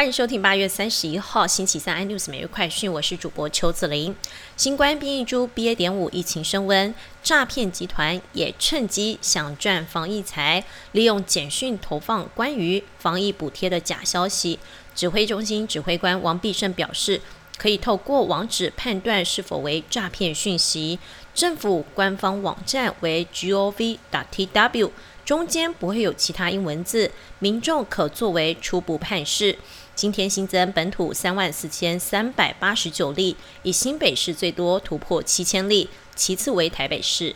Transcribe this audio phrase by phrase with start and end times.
[0.00, 4.16] 欢迎收听八月三十一号星期三 iNews 每日快讯，我是主播邱子玲。
[4.56, 5.74] 新冠变异株 BA.
[5.74, 14.58] 点五疫情升温，诈骗集团也趁机想赚防疫财，利用简讯投放关于防疫补贴的假消息。
[14.94, 17.20] 指挥中心指挥官王必胜表示，
[17.58, 20.98] 可以透过网址判断是否为诈骗讯息。
[21.40, 24.90] 政府官方网站为 gov.tw。
[25.24, 29.56] 中间不会有其他英文字，民众可作为初步判示。
[29.94, 37.34] 今天新增本土三万四千三百八十九例，以新北市最多突破七千例，其次为台北市。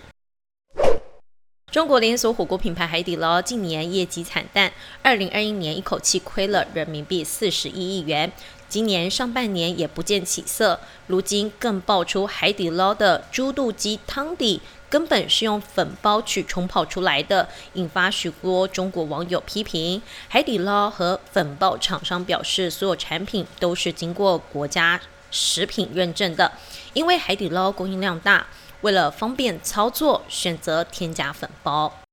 [1.72, 4.70] 中国连锁火锅品牌海底捞近年业绩惨淡，
[5.02, 8.30] 二零二一年一口气亏了人民币四十一亿元。
[8.74, 14.60] 今年上半年也不见起色，如今更爆出海底捞的猪肚鸡汤底
[14.90, 20.02] 根本是用粉包去冲泡出来的，引发许多中国网友批评。
[20.28, 25.00] 海底捞和粉包厂商表示，所有产品都是经过国家
[25.30, 26.50] 食品认证的，
[26.94, 28.44] 因为海底捞供应量大，
[28.80, 32.03] 为了方便操作，选择添加粉包。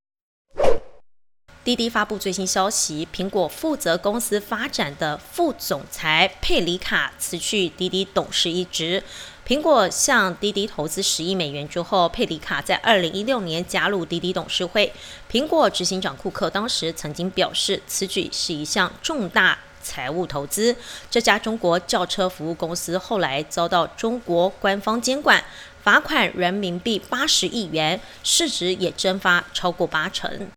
[1.64, 9.04] 滴滴发布最新消息，苹果负责公司发展的副总裁佩里卡辞去滴滴董事一职。
[9.48, 14.92] 苹果向滴滴投资十亿美元之后，佩里卡在二零一六年加入滴滴董事会。
[15.32, 20.76] 苹果执行长库克当时曾经表示，此举是一项重大财务投资。
[21.12, 25.44] 这家中国轿车服务公司后来遭到中国官方监管，
[25.84, 30.50] 罚款人民币八十亿元，市值也蒸发超过八成。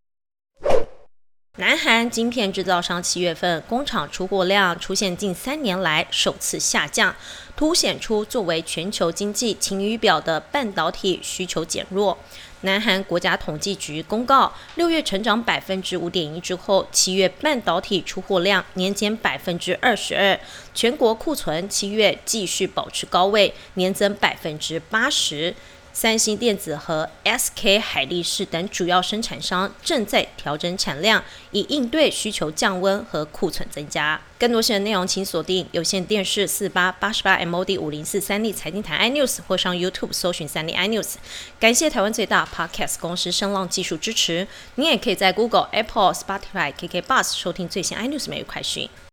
[1.59, 7.15] 南韩晶片制造商七月份工厂出货量出现近三年来首次下降，
[7.55, 12.19] 凸显出作为全球经济晴雨表的半导体需求减弱。
[12.63, 20.37] 南韩国家统计局公告，六月成长百分之五点一之后，七月半导体出货量年减百分之二十二，
[20.75, 25.55] 全国库存七月继续保持高位，年增百分之八十。
[25.97, 31.23] 三星电子和 SK 海力士等主要生产商正在调整产量，
[31.53, 34.21] 以应对需求降温和库存增加。
[34.37, 41.15] 更多新闻内容，请锁定有线电视四八八十八 MOD 五零四三立财经台 iNews，或上 YouTube 搜寻三立 iNews。
[41.61, 44.49] 感谢台湾最大 Podcast 公司声浪技术支持。
[44.75, 48.91] 您也可以在 Google、Apple、Spotify、KK Bus 收听最新 iNews 每日快讯。